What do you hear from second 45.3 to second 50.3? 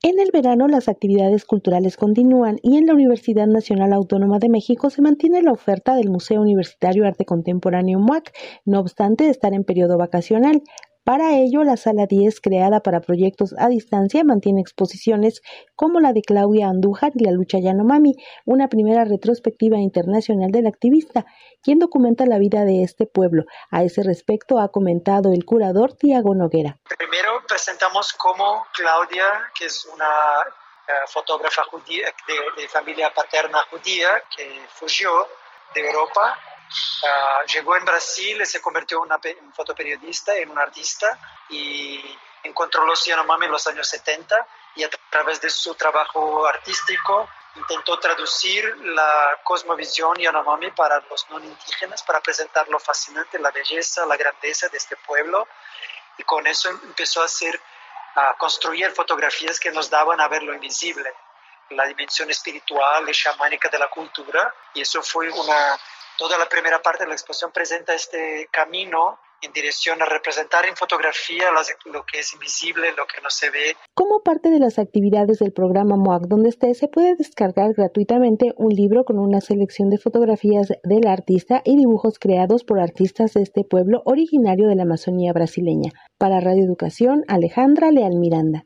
de su trabajo artístico intentó traducir la cosmovisión